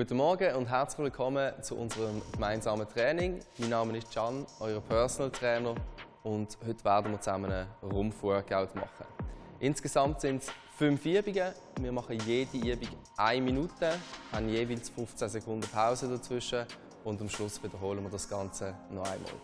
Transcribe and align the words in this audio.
Guten 0.00 0.16
Morgen 0.16 0.54
und 0.54 0.66
herzlich 0.66 1.04
willkommen 1.04 1.52
zu 1.62 1.76
unserem 1.76 2.22
gemeinsamen 2.32 2.88
Training. 2.88 3.38
Mein 3.58 3.68
Name 3.68 3.98
ist 3.98 4.10
Can, 4.10 4.46
euer 4.58 4.80
Personal 4.80 5.30
Trainer 5.30 5.74
und 6.22 6.56
heute 6.66 6.82
werden 6.86 7.12
wir 7.12 7.20
zusammen 7.20 7.52
einen 7.52 7.68
Rumpf-Workout 7.82 8.74
machen. 8.76 9.04
Insgesamt 9.58 10.22
sind 10.22 10.42
es 10.42 10.50
fünf 10.78 11.04
Übungen. 11.04 11.52
Wir 11.78 11.92
machen 11.92 12.18
jede 12.24 12.56
Übung 12.56 12.88
eine 13.18 13.42
Minute, 13.42 13.92
haben 14.32 14.48
jeweils 14.48 14.88
15 14.88 15.28
Sekunden 15.28 15.68
Pause 15.68 16.08
dazwischen 16.08 16.64
und 17.04 17.20
am 17.20 17.28
Schluss 17.28 17.62
wiederholen 17.62 18.02
wir 18.02 18.10
das 18.10 18.26
Ganze 18.26 18.74
noch 18.88 19.04
einmal. 19.04 19.34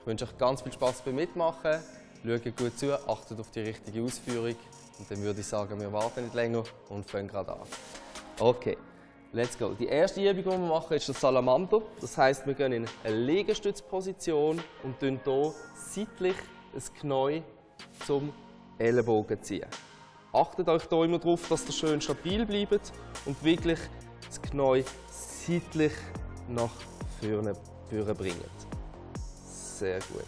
Ich 0.00 0.06
wünsche 0.08 0.24
euch 0.24 0.36
ganz 0.36 0.62
viel 0.62 0.72
Spaß 0.72 1.02
beim 1.02 1.14
Mitmachen. 1.14 1.78
Schaut 2.26 2.56
gut 2.56 2.76
zu, 2.76 3.08
achtet 3.08 3.38
auf 3.38 3.52
die 3.52 3.60
richtige 3.60 4.02
Ausführung 4.02 4.56
und 4.98 5.08
dann 5.08 5.22
würde 5.22 5.38
ich 5.38 5.46
sagen, 5.46 5.80
wir 5.80 5.92
warten 5.92 6.24
nicht 6.24 6.34
länger 6.34 6.64
und 6.88 7.08
fangen 7.08 7.28
gerade 7.28 7.52
an. 7.52 7.60
Okay. 8.40 8.76
Let's 9.32 9.56
go. 9.56 9.74
Die 9.78 9.86
erste 9.86 10.20
Übung, 10.20 10.42
die 10.42 10.44
wir 10.44 10.58
machen, 10.58 10.96
ist 10.96 11.06
der 11.06 11.14
Salamander. 11.14 11.82
Das 12.00 12.18
heißt, 12.18 12.48
wir 12.48 12.54
gehen 12.54 12.72
in 12.72 12.86
eine 13.04 13.14
Liegestützposition 13.16 14.60
und 14.82 14.98
ziehen 14.98 15.20
hier 15.22 15.54
seitlich 15.74 16.34
ein 16.74 16.82
Knie 17.00 17.42
zum 18.04 18.32
Ellenbogen 18.78 19.40
ziehen. 19.40 19.68
Achtet 20.32 20.68
euch 20.68 20.82
hier 20.88 21.04
immer 21.04 21.20
darauf, 21.20 21.48
dass 21.48 21.64
ihr 21.64 21.72
schön 21.72 22.00
stabil 22.00 22.44
bleibt 22.44 22.92
und 23.24 23.42
wirklich 23.44 23.78
das 24.26 24.42
Knie 24.42 24.84
seitlich 25.08 25.92
nach 26.48 26.70
vorne, 27.20 27.54
vorne 27.88 28.14
bringt. 28.16 28.36
Sehr 29.44 30.00
gut. 30.00 30.24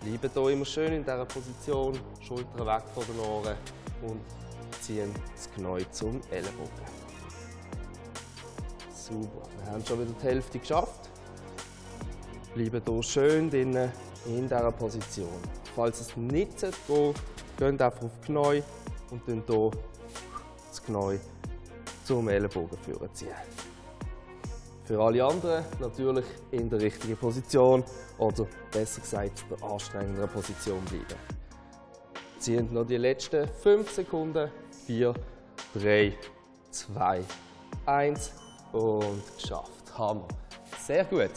Bleiben 0.00 0.30
hier 0.34 0.52
immer 0.52 0.66
schön 0.66 0.92
in 0.92 1.02
dieser 1.02 1.24
Position, 1.24 1.98
Schultern 2.20 2.66
weg 2.66 2.82
von 2.94 3.04
den 3.06 3.20
Ohren 3.20 3.56
und 4.02 4.20
ziehen 4.82 5.14
das 5.34 5.50
Knie 5.54 5.86
zum 5.90 6.20
Ellenbogen. 6.30 6.95
Super. 9.08 9.46
Wir 9.62 9.70
haben 9.70 9.86
schon 9.86 10.00
wieder 10.00 10.10
die 10.20 10.24
Hälfte 10.24 10.58
geschafft. 10.58 11.10
Bleiben 12.54 12.82
hier 12.84 13.02
schön 13.04 13.48
drinnen 13.48 13.92
in 14.26 14.48
dieser 14.48 14.72
Position. 14.72 15.28
Falls 15.76 16.00
es 16.00 16.16
nicht 16.16 16.58
geht, 16.60 17.14
geht 17.56 17.82
einfach 17.82 18.02
auf 18.02 18.10
die 18.26 18.32
und 19.12 19.22
dann 19.28 19.44
hier 19.46 19.70
das 20.68 20.82
Knie 20.82 21.20
zum 22.04 22.28
Ellenbogen 22.28 22.78
ziehen. 23.12 23.28
Für 24.82 25.00
alle 25.00 25.24
anderen 25.24 25.64
natürlich 25.78 26.26
in 26.50 26.68
der 26.68 26.80
richtigen 26.80 27.16
Position 27.16 27.84
oder 28.18 28.48
besser 28.72 29.02
gesagt 29.02 29.44
der 29.48 29.62
anstrengenderen 29.68 30.30
Position 30.30 30.84
bleiben. 30.86 31.20
Ziehen 32.40 32.72
noch 32.72 32.84
die 32.84 32.96
letzten 32.96 33.46
5 33.46 33.88
Sekunden. 33.88 34.50
4, 34.86 35.14
3, 35.74 36.12
2, 36.72 37.22
1 37.86 38.45
und 38.76 39.22
geschafft. 39.36 39.98
Hammer. 39.98 40.28
Sehr 40.78 41.04
gut. 41.04 41.30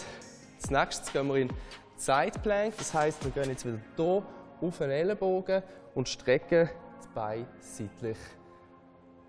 Als 0.56 0.70
nächstes 0.70 1.12
gehen 1.12 1.28
wir 1.28 1.36
in 1.36 1.50
Side 1.95 2.40
Plank. 2.44 2.76
Das 2.78 2.94
heißt, 2.94 3.23
wir 3.23 3.32
gehen 3.32 3.50
jetzt 3.50 3.66
wieder 3.66 3.80
hier 3.95 4.23
auf 4.62 4.78
den 4.78 4.92
Ellenbogen 4.92 5.64
und 5.95 6.08
strecken 6.08 6.70
das 6.98 7.08
Bein 7.14 7.48
seitlich 7.60 8.17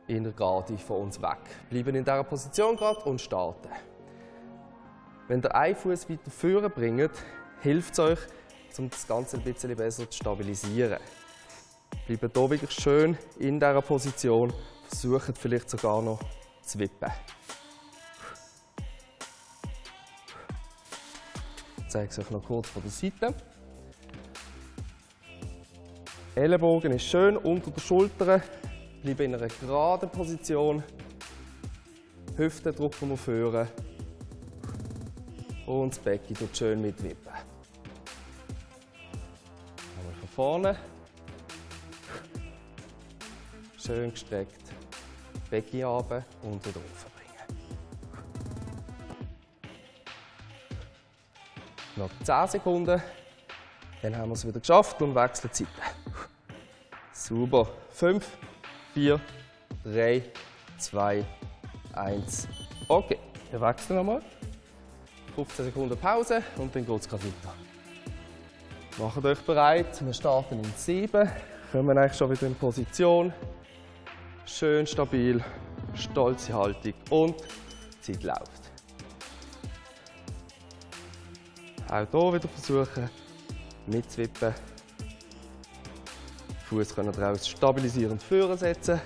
in 0.07 0.25
der 0.25 0.33
Gerade 0.33 0.77
von 0.77 1.03
uns 1.03 1.23
weg. 1.23 1.39
Bleiben 1.69 1.95
in 1.95 2.05
dieser 2.05 2.25
Position 2.25 2.77
gerade 2.77 3.01
und 3.03 3.21
starten. 3.21 3.69
Wenn 5.29 5.41
ihr 5.43 5.55
einen 5.55 5.77
Fuß 5.77 6.11
weiter 6.11 6.31
vorne 6.31 6.69
bringt, 6.69 7.13
hilft 7.61 7.93
es 7.93 7.99
euch, 8.01 8.19
um 8.79 8.91
das 8.91 9.07
Ganze 9.07 9.37
ein 9.37 9.45
bisschen 9.45 9.77
besser 9.77 10.11
zu 10.11 10.17
stabilisieren. 10.17 10.99
Bleibt 12.07 12.37
hier 12.37 12.51
wirklich 12.51 12.73
schön 12.73 13.17
in 13.39 13.61
dieser 13.61 13.83
Position. 13.83 14.53
Versucht 14.89 15.39
vielleicht 15.39 15.71
sogar 15.71 16.03
noch 16.03 16.19
zu 16.63 16.81
wippen. 16.81 17.11
Zeige 21.91 22.09
es 22.09 22.19
euch 22.19 22.31
noch 22.31 22.45
kurz 22.45 22.69
von 22.69 22.83
der 22.83 22.91
Seite. 22.91 23.35
Ellenbogen 26.37 26.93
ist 26.93 27.05
schön 27.05 27.37
unter 27.37 27.71
der 27.71 27.81
Schulter. 27.81 28.41
Bleiben 29.03 29.23
in 29.23 29.35
einer 29.35 29.49
geraden 29.49 30.09
Position. 30.09 30.85
Hüften 32.37 32.75
drücken 32.75 33.11
wir 33.11 33.17
führen. 33.17 33.69
Und 35.67 35.91
das 35.91 35.99
Becken 35.99 36.37
tut 36.37 36.57
schön 36.57 36.81
mitwippen. 36.81 37.33
Einmal 39.99 40.15
von 40.21 40.29
vorne. 40.29 40.77
Schön 43.77 44.11
gestreckt. 44.13 44.63
Becken 45.51 45.83
runter 45.83 46.25
und 46.43 46.65
wieder 46.65 46.77
rauf. 46.77 47.10
Noch 52.01 52.09
10 52.25 52.49
Sekunden. 52.49 53.03
Dann 54.01 54.17
haben 54.17 54.31
wir 54.31 54.33
es 54.35 54.47
wieder 54.47 54.59
geschafft 54.59 55.03
und 55.03 55.15
wechseln 55.15 55.51
die 55.53 55.65
Seite. 55.65 55.71
Super. 57.13 57.69
5, 57.91 58.27
4, 58.95 59.21
3, 59.85 60.23
2, 60.79 61.25
1. 61.93 62.49
Okay, 62.89 63.19
wir 63.51 63.61
wechseln 63.61 63.97
nochmal. 63.97 64.23
15 65.35 65.67
Sekunden 65.67 65.99
Pause 65.99 66.43
und 66.57 66.75
dann 66.75 66.87
geht 66.87 67.01
es 67.01 67.13
weiter. 67.13 67.55
Macht 68.97 69.23
euch 69.23 69.41
bereit. 69.41 70.03
Wir 70.03 70.15
starten 70.15 70.59
in 70.59 70.73
7. 70.75 71.31
Kommen 71.71 71.99
eigentlich 71.99 72.17
schon 72.17 72.31
wieder 72.31 72.47
in 72.47 72.55
Position. 72.55 73.31
Schön 74.47 74.87
stabil, 74.87 75.45
stolze 75.95 76.55
Haltung 76.55 76.95
und 77.11 77.35
die 78.07 78.13
Zeit 78.13 78.23
läuft. 78.23 78.70
Auch 81.91 82.07
hier 82.09 82.35
wieder 82.35 82.49
versuchen 82.49 83.11
mitzuwippen. 83.87 84.55
Fuß 86.69 86.95
können 86.95 87.13
auch 87.13 87.39
stabilisierend 87.43 88.23
führen 88.23 88.57
setzen. 88.57 89.01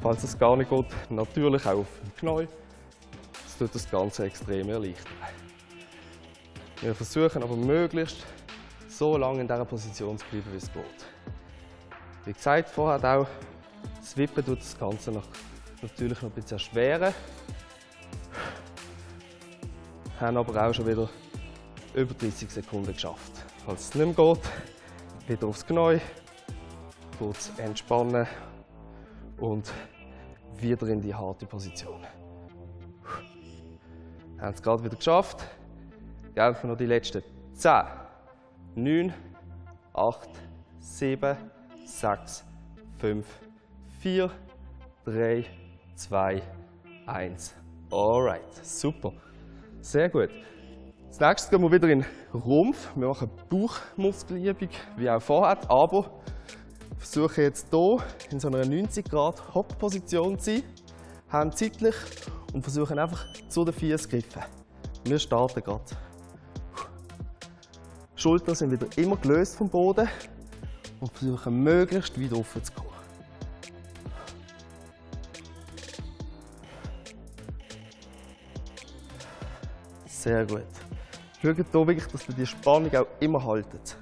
Falls 0.00 0.24
es 0.24 0.38
gar 0.38 0.56
nicht 0.56 0.70
geht, 0.70 0.86
natürlich 1.10 1.66
auch 1.66 1.80
auf 1.80 1.86
dem 2.02 2.16
Knie. 2.16 2.48
Das 3.44 3.58
tut 3.58 3.74
das 3.74 3.90
Ganze 3.90 4.24
extrem 4.24 4.70
erleichtern. 4.70 5.12
Wir 6.80 6.94
versuchen 6.94 7.42
aber 7.42 7.54
möglichst 7.54 8.24
so 8.88 9.18
lange 9.18 9.42
in 9.42 9.46
dieser 9.46 9.66
Position 9.66 10.16
zu 10.16 10.24
bleiben, 10.30 10.52
wie 10.52 10.56
es 10.56 10.72
geht. 10.72 10.84
Wie 12.24 12.32
gesagt, 12.32 12.70
vorher 12.70 13.18
auch, 13.18 13.28
das 14.00 14.16
Wippen 14.16 14.42
tut 14.42 14.60
das 14.60 14.78
Ganze 14.78 15.12
noch, 15.12 15.28
natürlich 15.82 16.22
noch 16.22 16.30
ein 16.30 16.34
bisschen 16.34 16.56
erschweren. 16.56 17.12
Haben 20.18 20.36
aber 20.38 20.66
auch 20.66 20.72
schon 20.72 20.86
wieder 20.86 21.10
über 21.94 22.14
30 22.14 22.50
Sekunden 22.50 22.92
geschafft. 22.92 23.32
Falls 23.64 23.88
es 23.88 23.94
nicht 23.94 24.16
mehr 24.16 24.34
geht, 24.34 25.28
wieder 25.28 25.46
aufs 25.46 25.66
Knie, 25.66 26.00
kurz 27.18 27.52
entspannen 27.58 28.26
und 29.38 29.70
wieder 30.56 30.86
in 30.88 31.00
die 31.00 31.14
harte 31.14 31.46
Position. 31.46 32.00
Wir 34.36 34.42
haben 34.42 34.54
es 34.54 34.62
gerade 34.62 34.84
wieder 34.84 34.96
geschafft. 34.96 35.44
Gelten 36.34 36.68
noch 36.68 36.76
die 36.76 36.86
letzten 36.86 37.22
10, 37.54 37.84
9, 38.74 39.14
8, 39.92 40.30
7, 40.80 41.36
6, 41.84 42.44
5, 42.98 43.26
4, 44.00 44.30
3, 45.04 45.44
2, 45.94 46.42
1. 47.06 47.54
Alright, 47.90 48.64
super. 48.64 49.12
Sehr 49.80 50.08
gut. 50.08 50.30
Als 51.12 51.20
nächstes 51.20 51.50
gehen 51.50 51.60
wir 51.60 51.70
wieder 51.70 51.90
in 51.90 52.00
den 52.00 52.06
Rumpf. 52.32 52.88
Wir 52.94 53.06
machen 53.06 53.28
Bauchmuskelübung, 53.50 54.70
wie 54.96 55.10
auch 55.10 55.20
vorher, 55.20 55.58
aber 55.70 56.10
versuchen 56.96 57.42
jetzt 57.42 57.66
hier 57.70 57.98
in 58.30 58.40
so 58.40 58.48
einer 58.48 58.64
90 58.64 59.10
Grad 59.10 59.54
Hockposition 59.54 60.38
zu 60.38 60.52
sein, 60.52 60.62
Hände 61.28 61.54
seitlich 61.54 61.94
und 62.54 62.62
versuchen 62.62 62.98
einfach 62.98 63.26
zu 63.50 63.62
den 63.62 63.74
Füßen 63.74 63.98
zu 63.98 64.08
greifen. 64.08 64.42
Wir 65.04 65.18
starten 65.18 65.62
gerade. 65.62 65.84
Schultern 68.14 68.54
sind 68.54 68.70
wieder 68.70 68.86
immer 68.96 69.18
gelöst 69.18 69.56
vom 69.56 69.68
Boden 69.68 70.08
und 70.98 71.12
versuchen 71.12 71.62
möglichst 71.62 72.18
weit 72.18 72.32
offen 72.32 72.64
zu 72.64 72.72
kommen. 72.72 72.88
Sehr 80.06 80.46
gut. 80.46 80.62
Schaut 81.42 81.56
hier 81.56 81.72
wirklich, 81.72 82.06
dass 82.06 82.28
ihr 82.28 82.34
die 82.36 82.46
Spannung 82.46 82.94
auch 82.94 83.06
immer 83.18 83.44
haltet. 83.44 83.96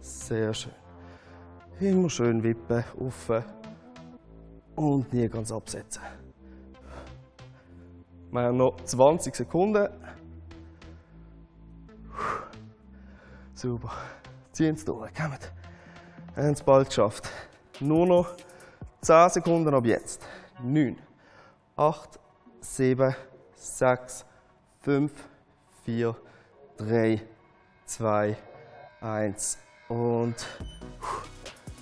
Sehr 0.00 0.52
schön. 0.52 0.72
Immer 1.78 2.10
schön 2.10 2.42
wippen, 2.42 2.82
offen 2.98 3.44
und 4.74 5.12
nie 5.12 5.28
ganz 5.28 5.52
absetzen. 5.52 6.02
Wir 8.32 8.40
haben 8.40 8.56
noch 8.56 8.82
20 8.82 9.36
Sekunden. 9.36 9.88
Super. 13.54 13.92
Ziehen 14.50 14.74
es 14.74 14.84
durch. 14.84 15.14
Kommt. 15.14 15.52
Wir 16.34 16.42
haben 16.42 16.52
es 16.54 16.62
bald 16.64 16.88
geschafft. 16.88 17.30
Nur 17.78 18.06
noch 18.06 18.34
10 19.02 19.30
Sekunden 19.30 19.74
ab 19.74 19.84
jetzt. 19.84 20.22
9, 20.62 20.96
8, 21.76 22.20
7, 22.60 23.16
6, 23.56 24.24
5, 24.82 25.12
4, 25.84 26.16
3, 26.76 27.22
2, 27.84 28.36
1 29.00 29.58
und 29.88 30.34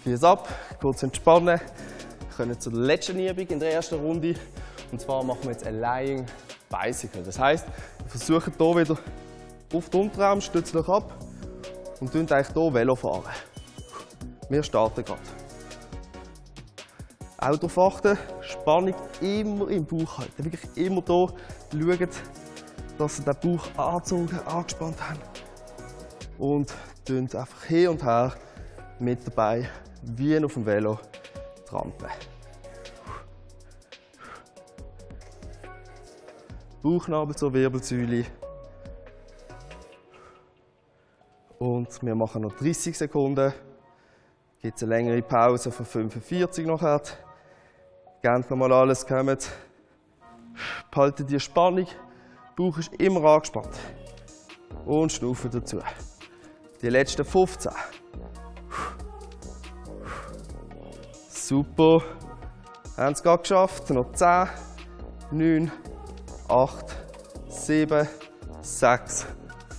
Füße 0.02 0.26
ab, 0.26 0.49
kurz 0.81 1.02
entspannen. 1.02 1.61
Wir 1.61 2.37
können 2.37 2.58
zur 2.58 2.72
letzten 2.72 3.20
Übung 3.20 3.46
in 3.49 3.61
der 3.61 3.75
ersten 3.75 4.00
Runde. 4.00 4.34
Und 4.90 5.02
zwar 5.02 5.22
machen 5.22 5.43
wir 5.43 5.50
jetzt 5.50 5.67
ein 5.67 5.78
Lying 5.78 6.25
Bicycle. 6.70 7.22
Das 7.22 7.38
heisst, 7.38 7.67
wir 7.99 8.08
versuchen 8.08 8.55
hier 8.56 8.76
wieder 8.76 8.99
auf 9.75 9.90
den 9.90 10.00
Unterarm, 10.00 10.40
stützen 10.40 10.78
euch 10.78 10.88
ab 10.88 11.12
und 12.00 12.08
fahren 12.08 12.32
eigentlich 12.32 12.49
hier 12.55 12.75
Velo. 12.75 13.25
Wir 14.49 14.62
starten 14.62 15.05
gerade. 15.05 15.39
Auch 17.40 17.56
darauf 17.56 17.78
achten, 17.78 18.19
Spannung 18.42 18.94
immer 19.22 19.70
im 19.70 19.87
Bauch 19.87 20.19
halten. 20.19 20.44
Wirklich 20.44 20.76
immer 20.76 21.02
hier 21.06 21.32
schauen, 21.72 22.08
dass 22.98 23.19
ihr 23.19 23.32
den 23.32 23.56
Bauch 23.56 23.78
angezogen, 23.78 24.38
angespannt 24.44 24.96
habt. 25.08 25.42
Und 26.38 26.75
einfach 27.34 27.64
hin 27.64 27.88
und 27.88 28.04
her 28.04 28.34
mit 28.98 29.26
dabei, 29.26 29.70
wie 30.02 30.38
auf 30.44 30.52
dem 30.52 30.66
Velo, 30.66 30.98
trampeln. 31.66 32.10
Bauchnabel 36.82 37.34
zur 37.34 37.54
Wirbelsäule. 37.54 38.26
Und 41.58 42.02
wir 42.02 42.14
machen 42.14 42.43
noch 42.43 42.52
30 42.52 42.96
Sekunden. 42.96 43.52
Gibt 44.60 44.76
es 44.76 44.82
eine 44.82 44.94
längere 44.94 45.22
Pause 45.22 45.70
von 45.72 45.86
45 45.86 46.66
nachher. 46.66 47.00
Gebt 48.22 48.50
nochmal 48.50 48.72
alles, 48.72 49.06
kommt. 49.06 49.50
Behaltet 50.90 51.31
die 51.31 51.40
Spannung. 51.40 51.87
Bauch 52.55 52.76
ist 52.76 52.93
immer 52.94 53.25
angespannt. 53.25 53.78
Und 54.84 55.11
schnaufen 55.11 55.50
dazu. 55.50 55.81
Die 56.82 56.90
letzten 56.90 57.25
15. 57.25 57.72
Super. 61.31 62.02
Haben 62.99 63.12
es 63.12 63.22
gerade 63.22 63.40
geschafft. 63.40 63.88
Noch 63.88 64.12
10, 64.12 64.49
9, 65.31 65.72
8, 66.49 66.84
7, 67.49 68.06
6, 68.61 69.26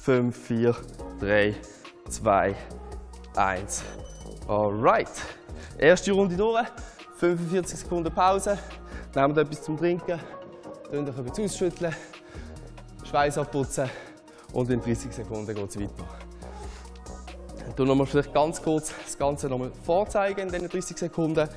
5, 0.01 0.47
4, 0.47 0.75
3, 1.19 1.55
2, 2.09 2.55
1. 3.35 3.83
Alright. 4.47 5.11
Erste 5.77 6.11
Runde 6.11 6.35
durch. 6.35 6.67
45 7.21 7.77
Sekunden 7.77 8.12
Pause. 8.12 8.57
Wir 9.13 9.23
etwas 9.38 9.62
zum 9.62 9.77
Trinken. 9.77 10.19
Dann 10.91 11.07
euch 11.07 11.18
etwas 11.19 11.39
ausschütteln. 11.39 11.95
Schweiß 13.03 13.38
abputzen. 13.38 13.88
Und 14.53 14.71
in 14.71 14.81
30 14.81 15.13
Sekunden 15.13 15.53
geht 15.53 15.69
es 15.69 15.79
weiter. 15.79 16.03
Ich 17.69 17.77
noch 17.77 17.94
mal 17.94 18.07
vielleicht 18.07 18.33
ganz 18.33 18.59
kurz 18.59 18.91
das 19.03 19.15
Ganze 19.15 19.47
noch 19.50 19.59
mal 19.59 19.71
vorzeigen 19.83 20.47
in 20.47 20.50
diesen 20.51 20.68
30 20.68 20.97
Sekunden. 20.97 21.35
Der 21.35 21.50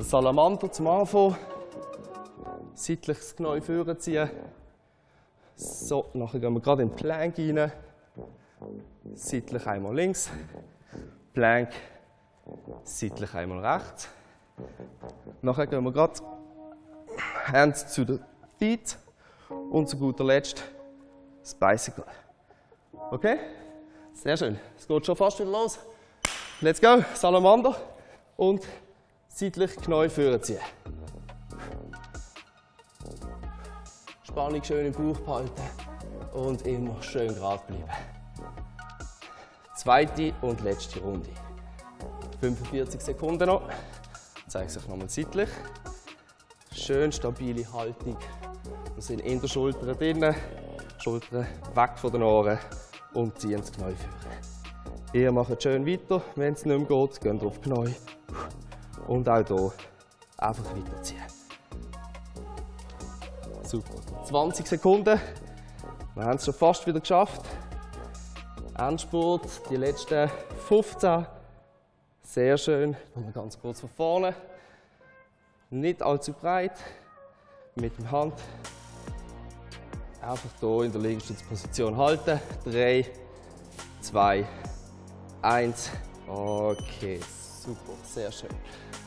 Salamander 0.00 0.72
zum 0.72 0.88
Anfang. 0.88 1.36
Seitlich 2.74 3.18
das 3.18 3.36
Knie 3.36 3.60
vorziehen. 3.60 4.28
So, 5.54 6.06
nachher 6.14 6.40
gehen 6.40 6.52
wir 6.52 6.60
gerade 6.60 6.82
in 6.82 6.88
den 6.88 6.96
Plank 6.96 7.38
rein. 7.38 7.70
Seitlich 9.14 9.64
einmal 9.68 9.94
links. 9.94 10.28
Plank. 11.32 11.70
Seitlich 12.82 13.32
einmal 13.34 13.64
rechts. 13.64 14.08
Nachher 15.42 15.66
gehen 15.66 15.84
wir 15.84 15.92
gerade 15.92 16.20
Hands 17.52 17.86
zu 17.92 18.04
den 18.04 18.24
Feet. 18.58 18.96
Und 19.70 19.88
zu 19.88 19.96
guter 19.96 20.24
Letzt 20.24 20.62
das 21.42 21.54
Bicycle. 21.54 22.04
Okay? 23.10 23.38
Sehr 24.12 24.36
schön. 24.36 24.58
Es 24.76 24.86
geht 24.86 25.06
schon 25.06 25.16
fast 25.16 25.38
wieder 25.40 25.50
los. 25.50 25.78
Let's 26.60 26.80
go. 26.80 27.02
Salamander. 27.14 27.76
Und 28.36 28.66
seitlich 29.28 29.76
Knie 29.76 30.08
vorziehen. 30.08 30.60
Spannung 34.22 34.62
schön 34.62 34.86
im 34.86 34.92
Bauch 34.92 35.18
behalten. 35.20 35.62
Und 36.34 36.66
immer 36.66 37.02
schön 37.02 37.34
gerade 37.34 37.62
bleiben. 37.66 37.84
Zweite 39.74 40.34
und 40.42 40.60
letzte 40.60 41.00
Runde. 41.00 41.30
45 42.40 43.00
Sekunden 43.00 43.46
noch. 43.46 43.62
Ich 44.48 44.52
zeige 44.52 44.66
es 44.68 44.78
euch 44.78 44.88
nochmal 44.88 45.10
seitlich. 45.10 45.50
Schön 46.72 47.12
stabile 47.12 47.70
Haltung. 47.70 48.16
Wir 48.94 49.02
sind 49.02 49.20
in 49.20 49.42
der 49.42 49.46
Schulter 49.46 49.92
drinnen. 49.92 50.34
Schultern 50.96 51.46
weg 51.74 51.90
von 51.96 52.12
den 52.12 52.22
Ohren 52.22 52.58
und 53.12 53.38
ziehen 53.38 53.58
das 53.60 53.70
Knie 53.70 53.94
führen. 53.94 55.12
Ihr 55.12 55.32
macht 55.32 55.62
schön 55.62 55.86
weiter. 55.86 56.22
Wenn 56.34 56.54
es 56.54 56.64
nicht 56.64 56.78
mehr 56.78 56.88
geht, 56.88 57.20
geht 57.20 57.44
auf 57.44 57.60
die. 57.60 57.94
Und 59.06 59.28
auch 59.28 59.46
hier 59.46 59.72
einfach 60.38 60.64
weiterziehen. 60.74 61.22
Super. 63.64 64.24
20 64.24 64.66
Sekunden. 64.66 65.20
Wir 66.14 66.24
haben 66.24 66.36
es 66.36 66.46
schon 66.46 66.54
fast 66.54 66.86
wieder 66.86 67.00
geschafft. 67.00 67.42
Endspurt, 68.78 69.42
die 69.68 69.76
letzten 69.76 70.30
15. 70.68 71.26
Sehr 72.28 72.58
schön. 72.58 72.94
Kommen 73.14 73.32
ganz 73.32 73.58
kurz 73.58 73.80
von 73.80 73.88
vorne. 73.88 74.34
Nicht 75.70 76.02
allzu 76.02 76.34
breit. 76.34 76.74
Mit 77.74 77.98
der 77.98 78.10
Hand 78.10 78.34
Einfach 80.20 80.50
hier 80.60 80.82
in 80.82 80.92
der 80.92 81.00
Liegestützposition 81.00 81.96
halten. 81.96 82.38
3, 82.66 83.06
2, 84.02 84.46
1. 85.40 85.90
Okay, 86.26 87.18
super, 87.64 87.92
sehr 88.04 88.30
schön. 88.30 88.50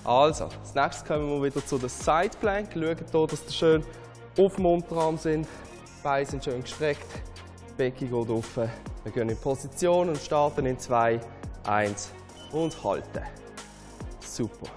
Also, 0.03 0.45
als 0.45 0.73
nächstes 0.73 1.05
kommen 1.05 1.29
wir 1.29 1.43
wieder 1.43 1.63
zu 1.63 1.77
der 1.77 1.89
Side 1.89 2.31
Plank. 2.39 2.69
Schauen 2.73 2.97
hier, 2.97 3.27
dass 3.27 3.45
ihr 3.45 3.51
schön 3.51 3.83
auf 4.39 4.55
dem 4.55 4.65
Unterarm 4.65 5.19
sind. 5.19 5.47
Beine 6.01 6.25
sind 6.25 6.43
schön 6.43 6.61
gestreckt. 6.63 7.05
Becken 7.77 8.09
geht 8.09 8.29
offen. 8.31 8.67
Wir 9.03 9.11
gehen 9.11 9.29
in 9.29 9.37
Position 9.37 10.09
und 10.09 10.17
starten 10.17 10.65
in 10.65 10.79
2, 10.79 11.21
1 11.67 12.13
und 12.51 12.83
halten. 12.83 13.23
Super. 14.19 14.67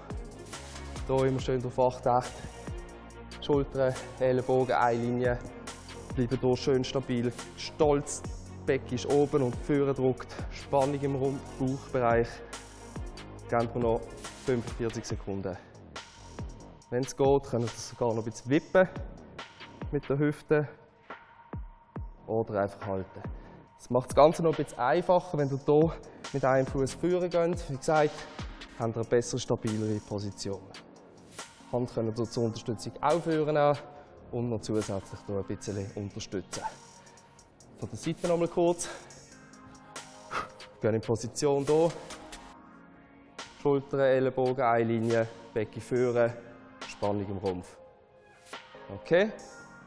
Hier 1.07 1.25
immer 1.25 1.39
schön 1.39 1.61
darauf 1.61 1.79
achten. 2.05 2.23
Schultern, 3.41 3.93
Ellenbogen, 4.19 4.75
eine 4.75 4.99
Linie 4.99 5.39
bleiben 6.15 6.39
hier 6.39 6.57
schön 6.57 6.83
stabil. 6.83 7.31
Stolz, 7.57 8.21
das 8.21 8.31
Becken 8.65 8.95
ist 8.95 9.05
oben 9.07 9.43
und 9.43 9.55
vorne 9.55 9.93
drückt. 9.93 10.33
Spannung 10.51 10.99
im 11.01 11.39
Bauchbereich. 11.59 12.27
Geben 13.49 13.69
wir 13.73 13.81
noch 13.81 14.01
45 14.45 15.05
Sekunden. 15.05 15.57
Wenn 16.89 17.03
es 17.03 17.15
geht, 17.15 17.43
können 17.43 17.67
Sie 17.67 17.89
sogar 17.89 18.13
noch 18.13 18.23
ein 18.23 18.31
bisschen 18.31 18.49
wippen 18.49 18.87
mit 19.91 20.07
der 20.09 20.17
Hüfte 20.17 20.67
oder 22.27 22.61
einfach 22.61 22.85
halten. 22.87 23.21
Das 23.77 23.89
macht 23.89 24.09
das 24.09 24.15
Ganze 24.15 24.41
noch 24.43 24.57
ein 24.57 24.63
bisschen 24.63 24.79
einfacher, 24.79 25.37
wenn 25.37 25.49
du 25.49 25.59
hier 25.63 25.93
mit 26.33 26.43
einem 26.45 26.67
Fuß 26.67 26.93
führen 26.93 27.29
gehst. 27.29 27.69
Wie 27.69 27.77
gesagt, 27.77 28.11
haben 28.79 28.93
Sie 28.93 28.99
eine 28.99 29.07
bessere, 29.07 29.39
stabilere 29.39 29.99
Position. 29.99 30.61
Hand 31.71 31.93
können 31.93 32.15
Sie 32.15 32.29
zur 32.29 32.43
Unterstützung 32.43 32.93
auch 33.01 33.21
führen 33.21 33.77
und 34.31 34.49
noch 34.49 34.61
zusätzlich 34.61 35.01
ein 35.27 35.43
bisschen 35.45 35.91
unterstützen. 35.95 36.63
Von 37.79 37.89
der 37.89 37.97
Seite 37.97 38.27
noch 38.27 38.37
mal 38.37 38.47
kurz. 38.47 38.89
Gehen 40.81 40.95
in 40.95 41.01
Position 41.01 41.65
hier. 41.65 41.91
Schultern, 43.61 43.99
Ellenbogen, 43.99 44.63
Einlinie, 44.63 45.27
Becken 45.53 45.81
führen, 45.81 46.31
Spannung 46.87 47.27
im 47.27 47.37
Rumpf. 47.37 47.75
Okay, 48.93 49.31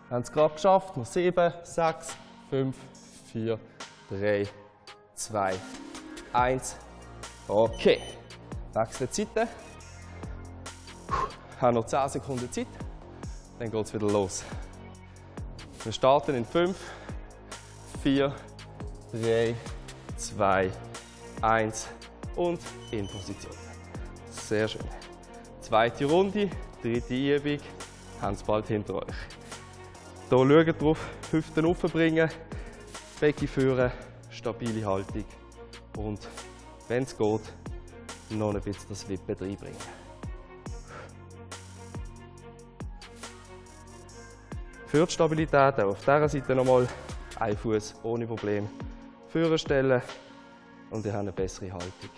wir 0.09 0.14
haben 0.16 0.23
es 0.23 0.33
gerade 0.33 0.54
geschafft. 0.54 0.97
Noch 0.97 1.07
7, 1.07 1.52
6, 1.62 2.16
5, 2.50 2.76
4, 3.33 3.59
3, 4.11 4.49
2, 5.14 5.54
1. 6.33 6.77
Okay, 7.47 8.01
wechseln 8.73 9.09
die 9.11 9.23
Seite. 9.23 9.49
Haben 11.61 11.75
noch 11.75 11.87
10 11.87 12.09
Sekunden 12.09 12.51
Zeit. 12.53 12.67
Dann 13.59 13.71
geht 13.71 13.87
es 13.87 13.95
wieder 13.95 14.07
los. 14.07 14.45
Wir 15.83 15.93
starten 15.93 16.35
in 16.35 16.45
5, 16.45 16.77
4, 18.03 18.35
3, 19.13 19.55
2, 20.17 20.71
1 21.43 21.89
und 22.37 22.61
in 22.91 23.09
Position. 23.09 23.53
Sehr 24.31 24.69
schön. 24.69 24.85
Zweite 25.61 26.05
Runde, 26.05 26.51
dritte 26.83 27.15
Übung, 27.15 27.59
haben 28.21 28.35
es 28.35 28.43
bald 28.43 28.69
hinter 28.69 28.95
euch. 28.95 29.17
Hier 30.31 30.67
schaut 30.67 30.83
drauf, 30.83 30.99
Hüften 31.31 31.67
aufbringen, 31.67 32.31
Becken 33.21 33.49
führen, 33.49 33.91
stabile 34.31 34.87
Haltung 34.87 35.25
und 35.99 36.28
wenn 36.87 37.02
es 37.02 37.17
geht, 37.17 37.40
noch 38.31 38.55
ein 38.55 38.61
bisschen 38.61 38.88
das 38.88 39.09
Wippen 39.09 39.35
reinbringen. 39.35 39.78
Für 44.87 45.05
die 45.05 45.12
Stabilität 45.12 45.81
auch 45.81 45.90
auf 45.90 45.99
dieser 45.99 46.28
Seite 46.28 46.55
nochmal 46.55 46.87
ein 47.38 47.57
Fuß 47.57 47.97
ohne 48.05 48.26
Problem 48.26 48.69
stellen 49.57 50.00
und 50.90 51.05
ihr 51.05 51.12
habt 51.12 51.21
eine 51.21 51.33
bessere 51.33 51.73
Haltung. 51.73 52.11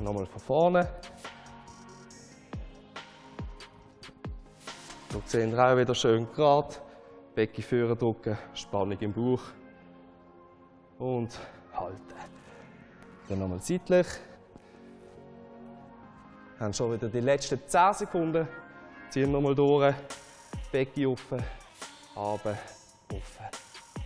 Nochmal 0.00 0.26
von 0.26 0.40
vorne. 0.40 0.88
So 5.10 5.22
sehen 5.24 5.52
wir 5.52 5.66
auch 5.66 5.76
wieder 5.76 5.94
schön 5.94 6.28
gerade. 6.32 6.76
Becken 7.34 7.64
führen 7.64 7.98
drücken, 7.98 8.38
Spannung 8.54 8.98
im 9.00 9.12
Bauch. 9.12 9.40
Und 10.98 11.38
halten. 11.74 12.14
Dann 13.28 13.38
nochmal 13.38 13.60
seitlich. 13.60 14.06
Wir 16.56 16.64
haben 16.64 16.72
schon 16.72 16.92
wieder 16.92 17.08
die 17.08 17.20
letzten 17.20 17.60
10 17.66 17.94
Sekunden. 17.94 18.48
Ziehen 19.10 19.30
nochmal 19.30 19.54
durch. 19.54 19.94
Becken 20.72 21.06
offen, 21.06 21.42
runter, 22.16 22.58
offen. 23.12 23.46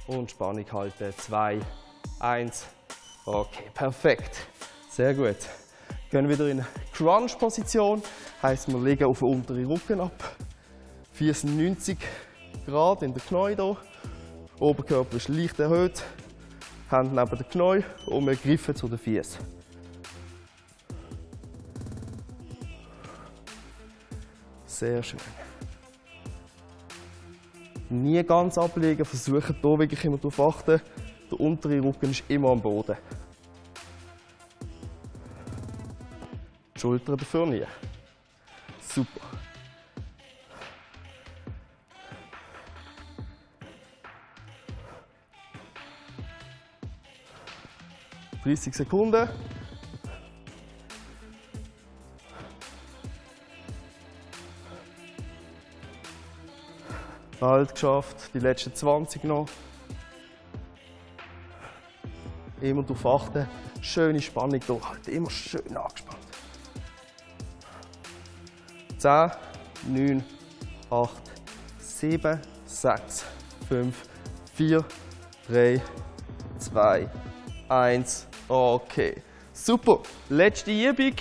Und 0.06 0.30
Spannung 0.30 0.70
halten. 0.70 1.14
2, 1.16 1.60
1. 2.20 2.66
Okay, 3.24 3.70
perfekt. 3.72 4.46
Sehr 4.90 5.14
gut. 5.14 5.36
Gehen 6.10 6.28
wieder 6.28 6.46
in 6.48 6.64
Crunch-Position. 6.92 8.02
Heißt, 8.42 8.70
wir 8.70 8.78
legen 8.78 9.04
auf 9.04 9.20
den 9.20 9.28
unteren 9.28 9.64
Rücken 9.64 10.00
ab. 10.00 10.36
Füße 11.12 11.48
90 11.48 11.98
Grad 12.66 13.02
in 13.02 13.14
der 13.14 13.22
Knie 13.22 13.54
hier. 13.54 13.76
Oberkörper 14.60 15.16
ist 15.16 15.28
leicht 15.28 15.58
erhöht. 15.58 16.02
Hände 16.92 17.14
neben 17.14 17.36
den 17.36 17.48
Knie 17.48 17.84
und 18.06 18.26
wir 18.26 18.36
greifen 18.36 18.74
zu 18.74 18.88
den 18.88 18.98
Füßen. 18.98 19.40
Sehr 24.66 25.02
schön. 25.02 25.20
Nie 27.88 28.22
ganz 28.22 28.56
ablegen, 28.56 29.04
versuchen 29.04 29.54
hier 29.60 29.78
wirklich 29.78 30.04
immer 30.04 30.16
darauf 30.16 30.40
achten. 30.40 30.80
Der 31.30 31.40
untere 31.40 31.82
Rücken 31.82 32.10
ist 32.10 32.24
immer 32.28 32.50
am 32.50 32.60
Boden. 32.60 32.96
Die 36.74 36.80
Schultern 36.80 37.16
dafür 37.16 37.46
nie. 37.46 37.64
Super. 38.80 39.20
30 48.44 48.74
Sekunden. 48.74 49.28
Bald 57.38 57.72
geschafft, 57.72 58.30
die 58.34 58.38
letzten 58.38 58.74
20 58.74 59.24
noch. 59.24 59.48
Immer 62.60 62.82
darauf 62.84 63.06
achten, 63.06 63.48
schöne 63.80 64.20
Spannung 64.20 64.60
durchhalten, 64.60 65.12
immer 65.12 65.30
schön 65.30 65.76
angespannt. 65.76 66.18
10, 68.98 69.32
9, 69.88 70.24
8, 70.90 71.10
7, 71.78 72.40
6, 72.64 73.24
5, 73.68 74.02
4, 74.54 74.84
3, 75.48 75.82
2, 76.58 77.10
1. 77.68 78.28
Okay, 78.48 79.22
super. 79.52 80.00
Letzte 80.28 80.70
Übung. 80.70 81.14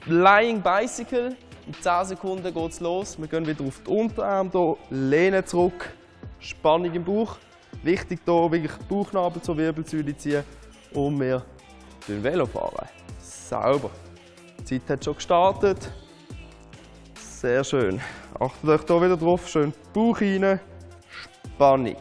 Flying 0.00 0.62
Bicycle. 0.62 1.36
In 1.66 1.74
10 1.74 2.04
Sekunden 2.06 2.54
geht 2.54 2.70
es 2.70 2.80
los. 2.80 3.18
Wir 3.18 3.28
gehen 3.28 3.46
wieder 3.46 3.62
auf 3.64 3.80
die 3.86 3.90
Unterarm 3.90 4.50
hier, 4.50 4.76
lehnen 4.88 5.44
zurück, 5.44 5.92
Spannung 6.40 6.94
im 6.94 7.04
Bauch. 7.04 7.36
Wichtig 7.82 8.20
hier 8.24 8.50
wirklich 8.50 8.72
Bauchnabel 8.88 9.42
zur 9.42 9.56
Wirbelsäule 9.58 10.16
ziehen 10.16 10.44
und 10.94 11.20
wir 11.20 11.44
den 12.08 12.24
Velo 12.24 12.46
fahren. 12.46 12.88
Sauber. 13.20 13.90
Die 14.60 14.64
Zeit 14.64 14.88
hat 14.88 15.04
schon 15.04 15.14
gestartet. 15.14 15.92
Sehr 17.14 17.62
schön. 17.64 18.00
Achtet 18.40 18.68
euch 18.70 18.86
hier 18.86 19.02
wieder 19.02 19.16
drauf. 19.16 19.46
Schön 19.46 19.74
Bauch 19.92 20.20
rein, 20.20 20.60
Spannung. 21.10 21.96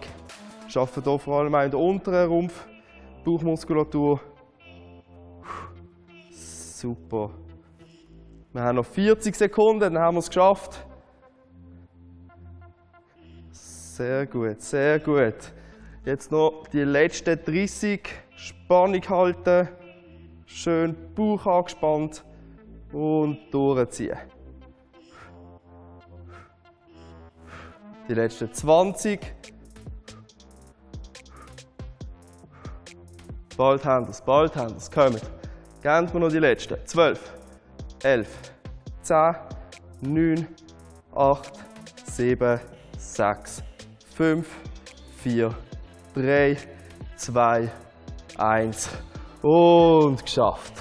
Schaffen 0.69 1.03
hier 1.03 1.19
vor 1.19 1.39
allem 1.41 1.55
auch 1.55 1.63
in 1.63 1.71
der 1.71 1.79
unteren 1.79 2.29
Rumpf, 2.29 2.65
Bauchmuskulatur. 3.25 4.21
Super. 6.79 7.31
Wir 8.53 8.61
haben 8.61 8.75
noch 8.75 8.85
40 8.85 9.35
Sekunden, 9.35 9.79
dann 9.79 9.97
haben 9.97 10.13
wir 10.13 10.19
es 10.19 10.27
geschafft. 10.27 10.85
Sehr 13.49 14.27
gut, 14.27 14.61
sehr 14.61 14.99
gut. 14.99 15.53
Jetzt 16.05 16.31
noch 16.31 16.67
die 16.71 16.83
letzten 16.83 17.43
30. 17.43 18.07
Spannung 18.35 19.01
halten. 19.09 19.69
Schön 20.45 20.95
Bauch 21.15 21.47
angespannt 21.47 22.23
und 22.91 23.39
durchziehen. 23.49 24.19
Die 28.07 28.13
letzten 28.13 28.53
20. 28.53 29.19
Bald 33.57 33.83
haben 33.83 34.05
wir 34.05 34.11
es, 34.11 34.21
bald 34.21 34.55
haben 34.55 34.69
wir 34.69 34.77
es. 34.77 34.91
Kommt. 34.91 35.36
Geben 35.87 36.11
wir 36.11 36.19
noch 36.19 36.27
die 36.27 36.39
letzten. 36.39 36.85
12, 36.85 37.33
11, 38.03 38.27
10, 39.03 39.35
9, 40.01 40.47
8, 41.15 41.53
7, 42.03 42.59
6, 42.97 43.63
5, 44.13 44.55
4, 45.15 45.55
3, 46.13 46.57
2, 47.15 47.71
1 48.37 48.89
und 49.41 50.21
geschafft. 50.21 50.73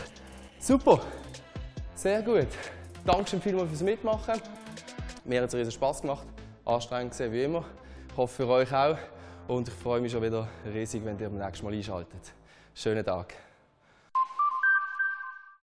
Super, 0.58 0.98
sehr 1.94 2.20
gut. 2.22 2.48
Danke 3.04 3.38
vielmals 3.38 3.68
fürs 3.68 3.82
Mitmachen. 3.82 4.42
Mir 5.25 5.40
hat 5.40 5.48
es 5.50 5.54
riesen 5.54 5.70
Spaß 5.70 6.02
gemacht. 6.02 6.26
Anstrengend 6.64 7.12
gesehen 7.12 7.32
wie 7.32 7.44
immer. 7.44 7.64
Ich 8.10 8.16
hoffe 8.16 8.42
für 8.42 8.48
euch 8.48 8.75
auch. 8.75 8.98
Und 9.46 9.68
ich 9.68 9.75
freue 9.75 10.00
mich 10.00 10.10
schon 10.10 10.22
wieder 10.22 10.48
riesig, 10.64 11.04
wenn 11.04 11.16
ihr 11.16 11.28
beim 11.28 11.38
nächsten 11.38 11.64
Mal 11.64 11.75
einschaltet. 11.75 12.34
Schönen 12.75 13.04
Tag. 13.04 13.46